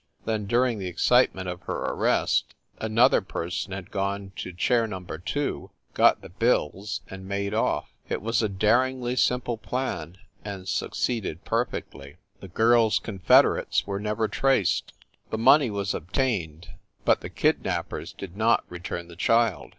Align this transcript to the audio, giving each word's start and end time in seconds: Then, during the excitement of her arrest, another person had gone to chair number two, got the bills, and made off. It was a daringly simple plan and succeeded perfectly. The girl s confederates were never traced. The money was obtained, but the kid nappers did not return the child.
Then, 0.25 0.47
during 0.47 0.79
the 0.79 0.87
excitement 0.87 1.47
of 1.47 1.61
her 1.69 1.75
arrest, 1.77 2.55
another 2.79 3.21
person 3.21 3.71
had 3.71 3.91
gone 3.91 4.31
to 4.37 4.51
chair 4.51 4.87
number 4.87 5.19
two, 5.19 5.69
got 5.93 6.23
the 6.23 6.29
bills, 6.29 7.01
and 7.07 7.27
made 7.27 7.53
off. 7.53 7.93
It 8.09 8.19
was 8.19 8.41
a 8.41 8.49
daringly 8.49 9.15
simple 9.15 9.57
plan 9.57 10.17
and 10.43 10.67
succeeded 10.67 11.45
perfectly. 11.45 12.17
The 12.39 12.47
girl 12.47 12.87
s 12.87 12.97
confederates 12.97 13.85
were 13.85 13.99
never 13.99 14.27
traced. 14.27 14.91
The 15.29 15.37
money 15.37 15.69
was 15.69 15.93
obtained, 15.93 16.69
but 17.05 17.21
the 17.21 17.29
kid 17.29 17.61
nappers 17.63 18.11
did 18.17 18.35
not 18.35 18.63
return 18.69 19.07
the 19.07 19.15
child. 19.15 19.69